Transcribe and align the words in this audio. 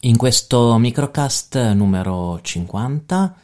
In 0.00 0.16
questo 0.16 0.78
microcast 0.78 1.72
numero 1.72 2.40
50 2.40 3.34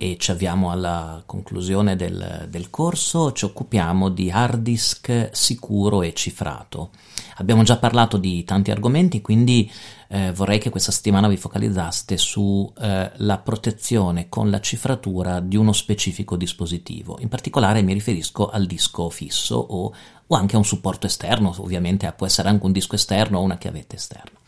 e 0.00 0.16
ci 0.16 0.30
avviamo 0.30 0.70
alla 0.70 1.22
conclusione 1.26 1.96
del, 1.96 2.46
del, 2.48 2.70
corso, 2.70 3.32
ci 3.32 3.44
occupiamo 3.44 4.08
di 4.08 4.30
hard 4.30 4.62
disk 4.62 5.30
sicuro 5.32 6.02
e 6.02 6.14
cifrato. 6.14 6.90
Abbiamo 7.38 7.64
già 7.64 7.78
parlato 7.78 8.16
di 8.16 8.44
tanti 8.44 8.70
argomenti, 8.70 9.20
quindi 9.20 9.70
eh, 10.08 10.32
vorrei 10.32 10.60
che 10.60 10.70
questa 10.70 10.92
settimana 10.92 11.26
vi 11.26 11.36
focalizzaste 11.36 12.16
sulla 12.16 13.12
eh, 13.16 13.40
protezione 13.42 14.28
con 14.28 14.50
la 14.50 14.60
cifratura 14.60 15.40
di 15.40 15.56
uno 15.56 15.72
specifico 15.72 16.36
dispositivo. 16.36 17.18
In 17.20 17.28
particolare 17.28 17.82
mi 17.82 17.92
riferisco 17.92 18.48
al 18.48 18.66
disco 18.66 19.10
fisso 19.10 19.56
o, 19.56 19.92
o 20.28 20.36
anche 20.36 20.54
a 20.54 20.58
un 20.58 20.64
supporto 20.64 21.06
esterno, 21.06 21.52
ovviamente 21.58 22.12
può 22.16 22.26
essere 22.26 22.48
anche 22.48 22.64
un 22.64 22.72
disco 22.72 22.94
esterno 22.94 23.38
o 23.38 23.42
una 23.42 23.58
chiavetta 23.58 23.96
esterna. 23.96 24.38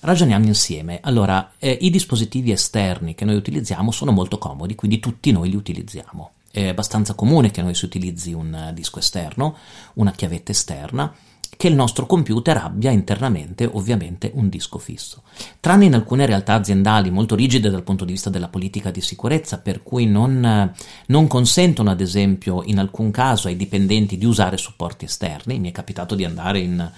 Ragioniamo 0.00 0.46
insieme. 0.46 1.00
Allora, 1.02 1.54
eh, 1.58 1.76
i 1.80 1.90
dispositivi 1.90 2.52
esterni 2.52 3.16
che 3.16 3.24
noi 3.24 3.34
utilizziamo 3.34 3.90
sono 3.90 4.12
molto 4.12 4.38
comodi, 4.38 4.76
quindi 4.76 5.00
tutti 5.00 5.32
noi 5.32 5.50
li 5.50 5.56
utilizziamo. 5.56 6.30
È 6.50 6.68
abbastanza 6.68 7.14
comune 7.14 7.50
che 7.50 7.62
noi 7.62 7.74
si 7.74 7.84
utilizzi 7.84 8.32
un 8.32 8.70
disco 8.74 9.00
esterno, 9.00 9.56
una 9.94 10.12
chiavetta 10.12 10.52
esterna, 10.52 11.12
che 11.56 11.66
il 11.66 11.74
nostro 11.74 12.06
computer 12.06 12.56
abbia 12.58 12.92
internamente 12.92 13.68
ovviamente 13.70 14.30
un 14.34 14.48
disco 14.48 14.78
fisso. 14.78 15.22
Tranne 15.58 15.86
in 15.86 15.94
alcune 15.94 16.26
realtà 16.26 16.54
aziendali 16.54 17.10
molto 17.10 17.34
rigide 17.34 17.68
dal 17.68 17.82
punto 17.82 18.04
di 18.04 18.12
vista 18.12 18.30
della 18.30 18.48
politica 18.48 18.92
di 18.92 19.00
sicurezza, 19.00 19.58
per 19.58 19.82
cui 19.82 20.06
non, 20.06 20.72
non 21.06 21.26
consentono 21.26 21.90
ad 21.90 22.00
esempio 22.00 22.62
in 22.62 22.78
alcun 22.78 23.10
caso 23.10 23.48
ai 23.48 23.56
dipendenti 23.56 24.16
di 24.16 24.26
usare 24.26 24.56
supporti 24.56 25.06
esterni, 25.06 25.58
mi 25.58 25.70
è 25.70 25.72
capitato 25.72 26.14
di 26.14 26.24
andare 26.24 26.60
in 26.60 26.90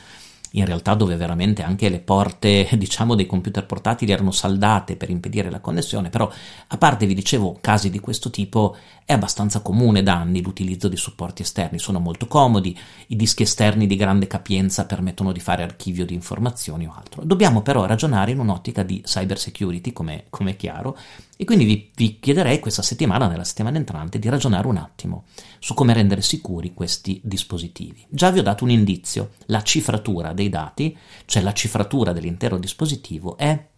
in 0.53 0.65
realtà 0.65 0.95
dove 0.95 1.17
veramente 1.17 1.63
anche 1.63 1.89
le 1.89 2.01
porte 2.01 2.69
diciamo 2.77 3.15
dei 3.15 3.27
computer 3.27 3.67
portatili 3.67 4.13
erano 4.13 4.31
saldate 4.31 4.97
per 4.97 5.11
impedire 5.11 5.51
la 5.51 5.61
connessione 5.61 6.11
però 6.11 6.31
a 6.69 6.77
parte 6.79 7.07
vi 7.07 7.15
dicevo 7.15 7.59
casi 7.61 7.91
di 7.91 8.01
questo 8.01 8.31
tipo 8.31 8.77
è 9.11 9.15
abbastanza 9.15 9.61
comune 9.61 10.05
da 10.05 10.15
anni 10.15 10.41
l'utilizzo 10.41 10.87
di 10.87 10.97
supporti 10.97 11.43
esterni, 11.43 11.81
sono 11.81 11.99
molto 11.99 12.29
comodi, 12.29 12.79
i 13.09 13.17
dischi 13.17 13.43
esterni 13.43 13.89
di 13.89 13.97
grande 13.97 14.29
capienza 14.29 14.87
permettono 14.87 15.33
di 15.33 15.41
fare 15.41 15.65
archivio 15.65 16.07
di 16.07 16.15
informazioni 16.15 16.87
o 16.87 16.95
altro. 16.97 17.25
Dobbiamo 17.25 17.61
però 17.61 17.87
ragionare 17.87 18.31
in 18.31 18.39
un'ottica 18.39 18.85
di 18.85 19.01
cyber 19.01 19.37
security, 19.37 19.93
come, 19.93 20.27
come 20.31 20.53
è 20.53 20.57
chiaro, 20.57 20.97
e 21.37 21.45
quindi 21.45 21.65
vi, 21.65 21.91
vi 21.97 22.21
chiederei 22.21 22.61
questa 22.61 22.83
settimana, 22.83 23.27
nella 23.27 23.43
settimana 23.43 23.79
entrante, 23.79 24.21
di 24.21 24.29
ragionare 24.29 24.69
un 24.69 24.77
attimo 24.77 25.25
su 25.59 25.75
come 25.75 25.93
rendere 25.93 26.23
sicuri 26.23 26.73
questi 26.73 27.21
dispositivi. 27.25 28.05
Già 28.09 28.31
vi 28.31 28.39
ho 28.39 28.45
dato 28.45 28.63
un 28.63 28.71
indizio, 28.71 29.31
la 29.47 29.63
cifratura 29.63 30.33
dei 30.41 30.49
dati, 30.49 30.97
cioè 31.27 31.43
la 31.43 31.53
cifratura 31.53 32.13
dell'intero 32.13 32.57
dispositivo, 32.57 33.37
è 33.37 33.69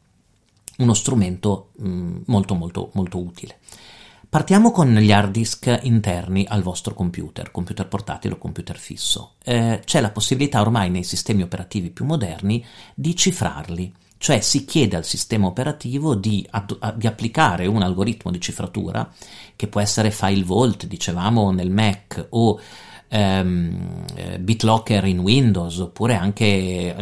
uno 0.79 0.95
strumento 0.95 1.71
mh, 1.77 2.23
molto 2.27 2.55
molto 2.55 2.91
molto 2.95 3.19
utile. 3.19 3.59
Partiamo 4.33 4.71
con 4.71 4.95
gli 4.95 5.13
hard 5.13 5.31
disk 5.31 5.81
interni 5.83 6.47
al 6.49 6.63
vostro 6.63 6.95
computer, 6.95 7.51
computer 7.51 7.87
portatile 7.87 8.35
o 8.35 8.39
computer 8.39 8.79
fisso. 8.79 9.35
Eh, 9.45 9.83
c'è 9.85 10.01
la 10.01 10.11
possibilità 10.11 10.63
ormai 10.63 10.89
nei 10.89 11.05
sistemi 11.05 11.43
operativi 11.43 11.91
più 11.91 12.07
moderni 12.07 12.65
di 12.95 13.15
cifrarli, 13.15 13.93
cioè 14.17 14.41
si 14.41 14.65
chiede 14.65 14.97
al 14.97 15.05
sistema 15.05 15.49
operativo 15.49 16.15
di, 16.15 16.47
ad, 16.49 16.95
di 16.95 17.07
applicare 17.07 17.67
un 17.67 17.83
algoritmo 17.83 18.31
di 18.31 18.41
cifratura 18.41 19.13
che 19.55 19.67
può 19.67 19.83
essere 19.83 20.11
file 20.11 20.45
vault, 20.45 20.87
dicevamo 20.87 21.51
nel 21.51 21.71
Mac, 21.71 22.29
o 22.31 22.59
ehm, 23.13 24.05
eh, 24.15 24.39
BitLocker 24.39 25.05
in 25.05 25.19
Windows 25.19 25.79
oppure 25.79 26.15
anche, 26.15 26.95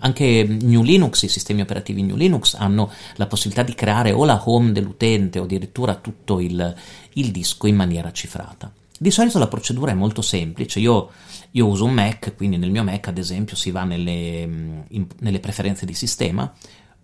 anche 0.00 0.44
New 0.44 0.82
Linux, 0.82 1.22
i 1.22 1.28
sistemi 1.28 1.60
operativi 1.60 2.02
New 2.02 2.16
Linux 2.16 2.54
hanno 2.54 2.90
la 3.16 3.26
possibilità 3.26 3.62
di 3.62 3.74
creare 3.74 4.12
o 4.12 4.24
la 4.24 4.42
home 4.46 4.72
dell'utente 4.72 5.38
o 5.38 5.44
addirittura 5.44 5.94
tutto 5.96 6.40
il, 6.40 6.74
il 7.14 7.30
disco 7.30 7.66
in 7.66 7.76
maniera 7.76 8.10
cifrata. 8.12 8.72
Di 9.00 9.10
solito 9.10 9.38
la 9.38 9.46
procedura 9.46 9.92
è 9.92 9.94
molto 9.94 10.22
semplice, 10.22 10.80
io, 10.80 11.10
io, 11.52 11.66
uso 11.66 11.84
un 11.84 11.92
Mac, 11.92 12.34
quindi 12.34 12.56
nel 12.56 12.70
mio 12.70 12.82
Mac 12.82 13.06
ad 13.06 13.18
esempio 13.18 13.54
si 13.54 13.70
va 13.70 13.84
nelle, 13.84 14.82
in, 14.88 15.06
nelle 15.20 15.38
preferenze 15.38 15.86
di 15.86 15.94
sistema 15.94 16.52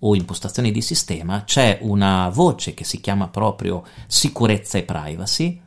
o 0.00 0.16
impostazioni 0.16 0.72
di 0.72 0.82
sistema, 0.82 1.44
c'è 1.44 1.78
una 1.82 2.28
voce 2.30 2.74
che 2.74 2.84
si 2.84 3.00
chiama 3.00 3.28
proprio 3.28 3.84
sicurezza 4.08 4.76
e 4.76 4.82
privacy, 4.82 5.60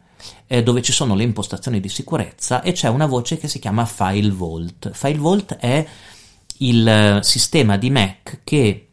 eh, 0.48 0.64
dove 0.64 0.82
ci 0.82 0.92
sono 0.92 1.16
le 1.16 1.24
impostazioni 1.24 1.80
di 1.80 1.90
sicurezza 1.90 2.62
e 2.62 2.72
c'è 2.72 2.88
una 2.90 3.06
voce 3.06 3.38
che 3.38 3.48
si 3.48 3.60
chiama 3.60 3.86
File 3.86 4.32
Vault. 4.32 4.92
File 4.92 5.20
Vault 5.20 5.56
è 5.56 5.86
il 6.60 6.88
eh, 6.88 7.20
sistema 7.24 7.78
di 7.78 7.90
Mac 7.90 8.42
che 8.44 8.88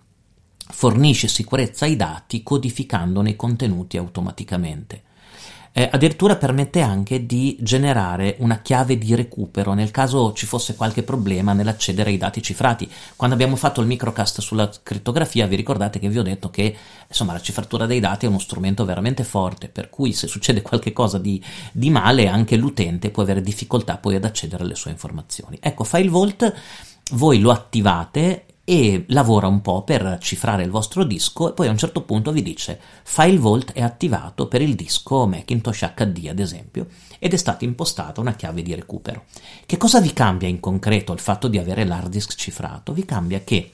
fornisce 0.66 1.28
sicurezza 1.28 1.84
ai 1.84 1.96
dati 1.96 2.42
codificandone 2.42 3.30
i 3.30 3.36
contenuti 3.36 3.96
automaticamente. 3.96 5.02
Eh, 5.76 5.88
addirittura 5.90 6.36
permette 6.36 6.82
anche 6.82 7.26
di 7.26 7.56
generare 7.58 8.36
una 8.38 8.60
chiave 8.60 8.96
di 8.96 9.12
recupero 9.16 9.74
nel 9.74 9.90
caso 9.90 10.32
ci 10.32 10.46
fosse 10.46 10.76
qualche 10.76 11.02
problema 11.02 11.52
nell'accedere 11.52 12.10
ai 12.10 12.16
dati 12.16 12.40
cifrati. 12.40 12.88
Quando 13.16 13.34
abbiamo 13.34 13.56
fatto 13.56 13.80
il 13.80 13.88
microcast 13.88 14.40
sulla 14.40 14.70
crittografia, 14.84 15.48
vi 15.48 15.56
ricordate 15.56 15.98
che 15.98 16.08
vi 16.08 16.20
ho 16.20 16.22
detto 16.22 16.48
che 16.48 16.76
insomma, 17.08 17.32
la 17.32 17.40
cifratura 17.40 17.86
dei 17.86 17.98
dati 17.98 18.24
è 18.24 18.28
uno 18.28 18.38
strumento 18.38 18.84
veramente 18.84 19.24
forte, 19.24 19.66
per 19.68 19.90
cui 19.90 20.12
se 20.12 20.28
succede 20.28 20.62
qualche 20.62 20.92
cosa 20.92 21.18
di, 21.18 21.42
di 21.72 21.90
male, 21.90 22.28
anche 22.28 22.54
l'utente 22.54 23.10
può 23.10 23.24
avere 23.24 23.40
difficoltà 23.40 23.96
poi 23.96 24.14
ad 24.14 24.24
accedere 24.24 24.62
alle 24.62 24.76
sue 24.76 24.92
informazioni. 24.92 25.58
Ecco, 25.60 25.82
File 25.82 26.08
Vault 26.08 26.54
voi 27.14 27.40
lo 27.40 27.50
attivate 27.50 28.44
e 28.64 29.04
lavora 29.08 29.46
un 29.46 29.60
po' 29.60 29.82
per 29.82 30.16
cifrare 30.20 30.62
il 30.62 30.70
vostro 30.70 31.04
disco 31.04 31.50
e 31.50 31.52
poi 31.52 31.68
a 31.68 31.70
un 31.70 31.76
certo 31.76 32.00
punto 32.00 32.32
vi 32.32 32.42
dice 32.42 32.80
File 33.02 33.38
Vault 33.38 33.72
è 33.72 33.82
attivato 33.82 34.48
per 34.48 34.62
il 34.62 34.74
disco 34.74 35.26
Macintosh 35.26 35.92
HD 35.94 36.28
ad 36.28 36.38
esempio 36.38 36.86
ed 37.18 37.34
è 37.34 37.36
stata 37.36 37.64
impostata 37.64 38.22
una 38.22 38.34
chiave 38.34 38.62
di 38.62 38.74
recupero. 38.74 39.24
Che 39.66 39.76
cosa 39.76 40.00
vi 40.00 40.14
cambia 40.14 40.48
in 40.48 40.60
concreto 40.60 41.12
il 41.12 41.20
fatto 41.20 41.48
di 41.48 41.58
avere 41.58 41.84
l'hard 41.84 42.08
disk 42.08 42.34
cifrato? 42.34 42.94
Vi 42.94 43.04
cambia 43.04 43.40
che 43.40 43.70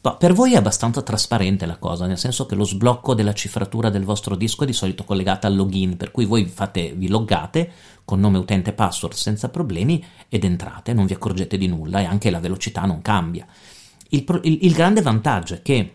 per 0.00 0.32
voi 0.32 0.54
è 0.54 0.56
abbastanza 0.56 1.02
trasparente 1.02 1.66
la 1.66 1.76
cosa, 1.76 2.06
nel 2.06 2.18
senso 2.18 2.46
che 2.46 2.54
lo 2.54 2.64
sblocco 2.64 3.14
della 3.14 3.34
cifratura 3.34 3.90
del 3.90 4.04
vostro 4.04 4.36
disco 4.36 4.62
è 4.62 4.66
di 4.66 4.72
solito 4.72 5.04
collegata 5.04 5.48
al 5.48 5.56
login, 5.56 5.96
per 5.96 6.12
cui 6.12 6.24
voi 6.24 6.46
fate, 6.46 6.92
vi 6.92 7.08
loggate 7.08 7.70
con 8.04 8.20
nome 8.20 8.38
utente 8.38 8.70
e 8.70 8.74
password 8.74 9.14
senza 9.14 9.48
problemi 9.48 10.02
ed 10.28 10.44
entrate, 10.44 10.92
non 10.94 11.04
vi 11.04 11.12
accorgete 11.12 11.58
di 11.58 11.66
nulla 11.66 12.00
e 12.00 12.04
anche 12.04 12.30
la 12.30 12.40
velocità 12.40 12.82
non 12.82 13.02
cambia. 13.02 13.46
Il, 14.08 14.24
il, 14.42 14.58
il 14.62 14.72
grande 14.72 15.02
vantaggio 15.02 15.54
è 15.54 15.62
che 15.62 15.94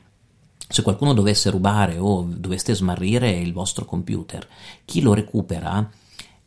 se 0.67 0.81
qualcuno 0.81 1.13
dovesse 1.13 1.49
rubare 1.49 1.97
o 1.97 2.23
doveste 2.23 2.73
smarrire 2.73 3.29
il 3.29 3.53
vostro 3.53 3.85
computer, 3.85 4.47
chi 4.85 5.01
lo 5.01 5.13
recupera, 5.13 5.87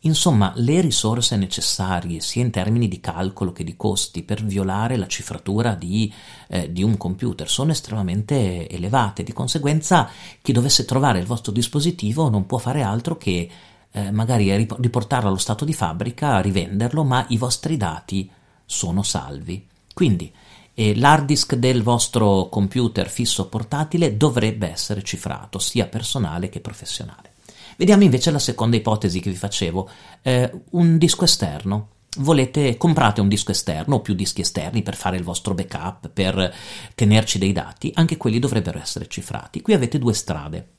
insomma, 0.01 0.53
le 0.57 0.81
risorse 0.81 1.37
necessarie, 1.37 2.21
sia 2.21 2.43
in 2.43 2.51
termini 2.51 2.89
di 2.89 3.01
calcolo 3.01 3.53
che 3.53 3.63
di 3.63 3.77
costi, 3.77 4.23
per 4.23 4.43
violare 4.45 4.97
la 4.97 5.07
cifratura 5.07 5.75
di, 5.75 6.13
eh, 6.49 6.73
di 6.73 6.83
un 6.83 6.97
computer 6.97 7.49
sono 7.49 7.71
estremamente 7.71 8.69
elevate. 8.69 9.23
Di 9.23 9.33
conseguenza, 9.33 10.09
chi 10.43 10.53
dovesse 10.53 10.85
trovare 10.85 11.19
il 11.19 11.27
vostro 11.27 11.53
dispositivo 11.53 12.29
non 12.29 12.47
può 12.47 12.59
fare 12.59 12.83
altro 12.83 13.17
che 13.17 13.49
eh, 13.91 14.11
magari 14.11 14.55
riportarlo 14.57 15.29
allo 15.29 15.39
stato 15.39 15.65
di 15.65 15.73
fabbrica, 15.73 16.41
rivenderlo, 16.41 17.05
ma 17.05 17.25
i 17.29 17.37
vostri 17.37 17.77
dati 17.77 18.29
sono 18.65 19.03
salvi. 19.03 19.67
Quindi, 19.95 20.33
e 20.79 20.95
l'hard 20.95 21.25
disk 21.25 21.55
del 21.55 21.83
vostro 21.83 22.51
computer 22.51 23.09
fisso 23.09 23.49
portatile 23.49 24.19
dovrebbe 24.19 24.71
essere 24.71 25.03
cifrato, 25.03 25.59
sia 25.59 25.87
personale 25.87 26.51
che 26.51 26.61
professionale. 26.61 27.33
Vediamo 27.79 28.05
invece 28.05 28.31
la 28.31 28.39
seconda 28.39 28.77
ipotesi 28.77 29.21
che 29.21 29.31
vi 29.31 29.37
facevo, 29.37 29.89
eh, 30.21 30.53
un 30.73 30.99
disco 30.99 31.25
esterno. 31.25 31.93
Volete, 32.19 32.77
comprate 32.77 33.23
un 33.23 33.29
disco 33.29 33.53
esterno 33.53 33.95
o 33.95 34.01
più 34.01 34.13
dischi 34.13 34.43
esterni 34.43 34.83
per 34.83 34.97
fare 34.97 35.17
il 35.17 35.23
vostro 35.23 35.55
backup, 35.55 36.11
per 36.11 36.55
tenerci 36.95 37.39
dei 37.39 37.53
dati, 37.53 37.91
anche 37.95 38.19
quelli 38.19 38.39
dovrebbero 38.39 38.79
essere 38.79 39.09
cifrati. 39.09 39.63
Qui 39.63 39.73
avete 39.73 39.99
due 39.99 40.13
strade 40.13 40.76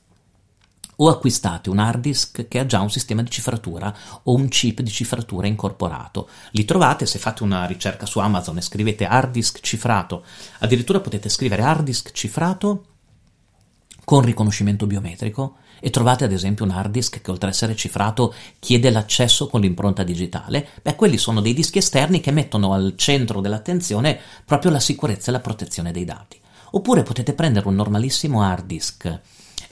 o 1.00 1.08
acquistate 1.08 1.70
un 1.70 1.78
hard 1.78 2.00
disk 2.00 2.48
che 2.48 2.58
ha 2.58 2.66
già 2.66 2.80
un 2.80 2.90
sistema 2.90 3.22
di 3.22 3.30
cifratura 3.30 3.94
o 4.24 4.34
un 4.34 4.48
chip 4.48 4.80
di 4.80 4.90
cifratura 4.90 5.46
incorporato. 5.46 6.28
Li 6.52 6.64
trovate 6.64 7.06
se 7.06 7.18
fate 7.18 7.42
una 7.42 7.64
ricerca 7.66 8.06
su 8.06 8.18
Amazon 8.18 8.56
e 8.56 8.62
scrivete 8.62 9.06
hard 9.06 9.30
disk 9.30 9.60
cifrato, 9.60 10.24
addirittura 10.58 11.00
potete 11.00 11.28
scrivere 11.28 11.62
hard 11.62 11.84
disk 11.84 12.10
cifrato 12.12 12.84
con 14.04 14.22
riconoscimento 14.22 14.86
biometrico 14.86 15.56
e 15.80 15.90
trovate 15.90 16.24
ad 16.24 16.32
esempio 16.32 16.64
un 16.64 16.70
hard 16.72 16.90
disk 16.90 17.20
che 17.20 17.30
oltre 17.30 17.48
ad 17.48 17.52
essere 17.52 17.76
cifrato 17.76 18.34
chiede 18.58 18.90
l'accesso 18.90 19.46
con 19.48 19.60
l'impronta 19.60 20.02
digitale, 20.02 20.66
beh 20.82 20.96
quelli 20.96 21.18
sono 21.18 21.40
dei 21.40 21.54
dischi 21.54 21.78
esterni 21.78 22.20
che 22.20 22.32
mettono 22.32 22.72
al 22.72 22.94
centro 22.96 23.40
dell'attenzione 23.40 24.18
proprio 24.44 24.72
la 24.72 24.80
sicurezza 24.80 25.28
e 25.28 25.32
la 25.32 25.40
protezione 25.40 25.92
dei 25.92 26.04
dati. 26.04 26.40
Oppure 26.72 27.02
potete 27.02 27.34
prendere 27.34 27.68
un 27.68 27.76
normalissimo 27.76 28.42
hard 28.42 28.66
disk 28.66 29.20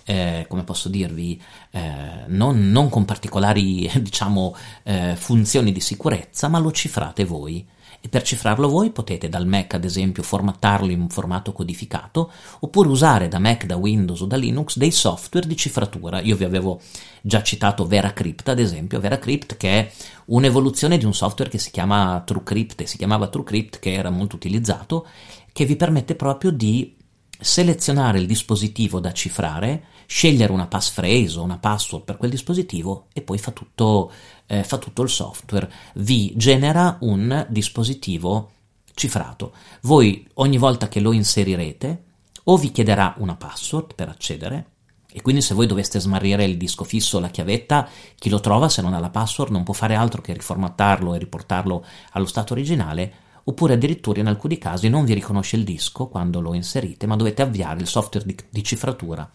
eh, 0.07 0.47
come 0.49 0.63
posso 0.63 0.89
dirvi, 0.89 1.41
eh, 1.73 2.25
non, 2.29 2.71
non, 2.71 2.89
con 2.89 3.05
particolari, 3.05 3.91
diciamo, 4.01 4.57
eh, 4.85 5.15
funzioni 5.17 5.73
di 5.73 5.81
sicurezza, 5.81 6.49
ma 6.49 6.59
lo 6.59 6.71
cifrate 6.71 7.25
voi 7.25 7.67
e 8.01 8.09
per 8.09 8.23
cifrarlo 8.23 8.69
voi 8.69 8.91
potete 8.91 9.29
dal 9.29 9.47
Mac 9.47 9.75
ad 9.75 9.85
esempio 9.85 10.23
formattarlo 10.23 10.93
in 10.93 11.01
un 11.01 11.09
formato 11.09 11.53
codificato 11.53 12.31
oppure 12.61 12.89
usare 12.89 13.27
da 13.27 13.41
Mac, 13.41 13.65
da 13.65 13.77
Windows 13.77 14.21
o 14.21 14.27
da 14.27 14.37
Linux 14.37 14.77
dei 14.77 14.93
software 14.93 15.47
di 15.47 15.57
cifratura. 15.57 16.21
Io 16.21 16.37
vi 16.37 16.45
avevo 16.45 16.81
già 17.21 17.43
citato 17.43 17.85
VeraCrypt 17.85 18.49
ad 18.49 18.61
esempio, 18.61 19.01
VeraCrypt 19.01 19.57
che 19.57 19.79
è 19.79 19.93
un'evoluzione 20.27 20.99
di 20.99 21.05
un 21.05 21.15
software 21.15 21.51
che 21.51 21.59
si 21.59 21.71
chiama 21.73 22.23
TrueCrypt 22.25 22.85
si 22.85 22.97
chiamava 22.97 23.27
TrueCrypt 23.27 23.81
che 23.81 23.93
era 23.93 24.11
molto 24.11 24.37
utilizzato 24.37 25.07
che 25.53 25.65
vi 25.65 25.75
permette 25.75 26.15
proprio 26.15 26.51
di 26.51 26.96
selezionare 27.39 28.19
il 28.19 28.27
dispositivo 28.27 29.01
da 29.01 29.13
cifrare, 29.13 29.85
scegliere 30.07 30.53
una 30.53 30.67
passphrase 30.67 31.39
o 31.39 31.43
una 31.43 31.59
password 31.59 32.05
per 32.05 32.17
quel 32.17 32.31
dispositivo 32.31 33.07
e 33.13 33.23
poi 33.23 33.39
fa 33.39 33.51
tutto, 33.51 34.11
eh, 34.47 34.65
fa 34.65 34.79
tutto 34.79 35.03
il 35.03 35.09
software. 35.09 35.71
Vi 35.95 36.33
genera 36.37 36.99
un 37.01 37.47
dispositivo 37.49 38.53
cifrato. 38.95 39.53
Voi 39.83 40.27
ogni 40.35 40.59
volta 40.59 40.89
che 40.89 41.01
lo 41.01 41.13
inserirete 41.13 42.03
o 42.45 42.57
vi 42.57 42.71
chiederà 42.71 43.15
una 43.19 43.37
password 43.37 43.95
per 43.95 44.09
accedere 44.09 44.71
e 45.13 45.23
quindi 45.23 45.41
se 45.41 45.55
voi 45.55 45.67
doveste 45.67 45.99
smarrire 45.99 46.45
il 46.45 46.59
disco 46.59 46.85
fisso 46.85 47.17
o 47.17 47.21
la 47.21 47.31
chiavetta, 47.31 47.89
chi 48.17 48.29
lo 48.29 48.39
trova 48.39 48.69
se 48.69 48.83
non 48.83 48.93
ha 48.93 48.99
la 48.99 49.09
password 49.09 49.51
non 49.51 49.63
può 49.63 49.73
fare 49.73 49.95
altro 49.95 50.21
che 50.21 50.35
riformattarlo 50.35 51.15
e 51.15 51.19
riportarlo 51.19 51.85
allo 52.13 52.27
stato 52.27 52.53
originale 52.53 53.25
oppure 53.49 53.75
addirittura 53.75 54.21
in 54.21 54.27
alcuni 54.27 54.59
casi 54.59 54.89
non 54.89 55.05
vi 55.05 55.15
riconosce 55.15 55.57
il 55.57 55.65
disco 55.65 56.09
quando 56.09 56.41
lo 56.41 56.55
inserite, 56.55 57.07
ma 57.07 57.17
dovete 57.17 57.43
avviare 57.43 57.81
il 57.81 57.87
software 57.87 58.27
di, 58.27 58.37
di 58.51 58.65
cifratura 58.65 59.31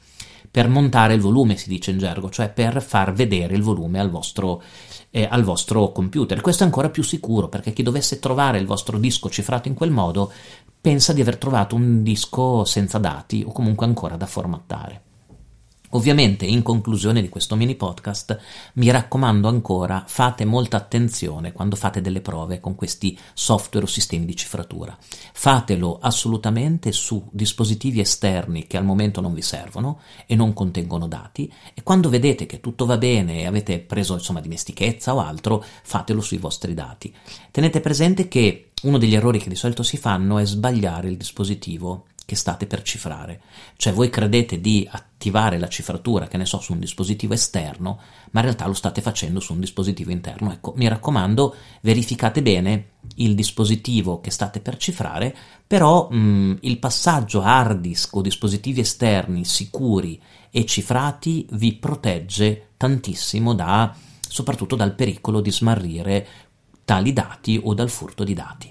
per 0.50 0.68
montare 0.68 1.14
il 1.14 1.22
volume, 1.22 1.56
si 1.56 1.70
dice 1.70 1.92
in 1.92 1.98
gergo, 1.98 2.30
cioè 2.30 2.50
per 2.50 2.82
far 2.82 3.14
vedere 3.14 3.56
il 3.56 3.62
volume 3.62 4.00
al 4.00 4.10
vostro, 4.10 4.62
eh, 5.10 5.26
al 5.30 5.44
vostro 5.44 5.94
computer. 5.94 6.42
Questo 6.42 6.64
è 6.64 6.66
ancora 6.66 6.90
più 6.90 7.04
sicuro 7.04 7.48
perché 7.48 7.72
chi 7.72 7.84
dovesse 7.84 8.20
trovare 8.20 8.60
il 8.60 8.66
vostro 8.66 8.98
disco 8.98 9.30
cifrato 9.30 9.70
in 9.70 9.76
quel 9.76 9.92
modo 9.92 10.32
pensa 10.82 11.14
di 11.14 11.22
aver 11.22 11.38
trovato 11.38 11.76
un 11.76 12.04
disco 12.04 12.66
senza 12.66 12.98
dati 12.98 13.44
o 13.48 13.54
comunque 13.54 13.86
ancora 13.86 14.18
da 14.18 14.26
formattare. 14.26 15.11
Ovviamente, 15.94 16.46
in 16.46 16.62
conclusione 16.62 17.22
di 17.22 17.28
questo 17.28 17.56
mini 17.56 17.76
podcast, 17.76 18.40
mi 18.74 18.90
raccomando 18.90 19.50
ancora, 19.50 20.04
fate 20.08 20.46
molta 20.46 20.78
attenzione 20.78 21.52
quando 21.52 21.76
fate 21.76 22.00
delle 22.00 22.22
prove 22.22 22.62
con 22.62 22.76
questi 22.76 23.18
software 23.34 23.86
o 23.86 23.90
sistemi 23.90 24.26
di 24.26 24.36
cifratura. 24.36 24.98
Fatelo 25.34 26.00
assolutamente 26.00 26.94
su 26.94 27.28
dispositivi 27.32 28.00
esterni 28.00 28.68
che 28.68 28.78
al 28.78 28.86
momento 28.86 29.20
non 29.20 29.34
vi 29.34 29.42
servono 29.42 30.00
e 30.26 30.36
non 30.36 30.54
contengono 30.54 31.08
dati 31.08 31.52
e 31.74 31.84
quando 31.84 32.08
vedete 32.08 32.46
che 32.46 32.62
tutto 32.62 32.86
va 32.86 32.98
bene 32.98 33.42
e 33.42 33.46
avete 33.46 33.80
preso 33.80 34.14
insomma 34.14 34.40
dimestichezza 34.40 35.14
o 35.14 35.20
altro, 35.20 35.64
fatelo 35.84 36.22
sui 36.22 36.38
vostri 36.38 36.74
dati. 36.74 37.14
Tenete 37.52 37.82
presente 37.82 38.30
che 38.30 38.72
uno 38.84 38.98
degli 38.98 39.14
errori 39.14 39.40
che 39.40 39.50
di 39.50 39.56
solito 39.56 39.84
si 39.84 39.98
fanno 39.98 40.40
è 40.40 40.46
sbagliare 40.46 41.10
il 41.10 41.18
dispositivo 41.18 42.06
che 42.32 42.38
state 42.38 42.66
per 42.66 42.82
cifrare. 42.82 43.42
Cioè 43.76 43.92
voi 43.92 44.10
credete 44.10 44.62
di 44.62 44.88
attivare 44.90 45.60
la 45.60 45.68
cifratura, 45.68 46.30
che 46.30 46.38
ne 46.38 46.46
so, 46.46 46.62
su 46.62 46.72
un 46.72 46.80
dispositivo 46.80 47.34
esterno, 47.34 48.00
ma 48.32 48.40
in 48.40 48.46
realtà 48.46 48.68
lo 48.68 48.74
state 48.74 49.02
facendo 49.02 49.42
su 49.42 49.52
un 49.52 49.60
dispositivo 49.60 50.12
interno. 50.12 50.50
Ecco, 50.54 50.72
mi 50.78 50.88
raccomando, 50.88 51.54
verificate 51.82 52.42
bene 52.42 52.92
il 53.16 53.36
dispositivo 53.36 54.22
che 54.22 54.32
state 54.32 54.62
per 54.62 54.78
cifrare, 54.78 55.36
però 55.68 56.10
mh, 56.10 56.60
il 56.62 56.80
passaggio 56.80 57.42
a 57.42 57.58
hard 57.58 57.82
disk 57.82 58.16
o 58.16 58.22
dispositivi 58.22 58.80
esterni 58.80 59.44
sicuri 59.44 60.18
e 60.50 60.66
cifrati 60.66 61.46
vi 61.52 61.74
protegge 61.74 62.70
tantissimo 62.78 63.54
da, 63.54 63.94
soprattutto 64.26 64.78
dal 64.78 64.96
pericolo 64.96 65.42
di 65.42 65.52
smarrire 65.52 66.28
tali 66.86 67.12
dati 67.12 67.60
o 67.62 67.74
dal 67.74 67.90
furto 67.90 68.24
di 68.24 68.34
dati. 68.34 68.71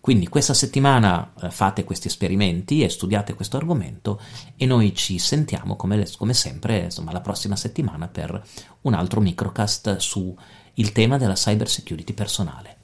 Quindi 0.00 0.28
questa 0.28 0.54
settimana 0.54 1.34
eh, 1.42 1.50
fate 1.50 1.84
questi 1.84 2.06
esperimenti 2.06 2.82
e 2.82 2.88
studiate 2.88 3.34
questo 3.34 3.58
argomento 3.58 4.18
e 4.56 4.64
noi 4.64 4.94
ci 4.94 5.18
sentiamo 5.18 5.76
come, 5.76 6.06
come 6.16 6.32
sempre 6.32 6.78
insomma, 6.84 7.12
la 7.12 7.20
prossima 7.20 7.54
settimana 7.54 8.08
per 8.08 8.42
un 8.82 8.94
altro 8.94 9.20
microcast 9.20 9.96
sul 9.96 10.34
tema 10.92 11.18
della 11.18 11.34
cyber 11.34 11.68
security 11.68 12.14
personale. 12.14 12.78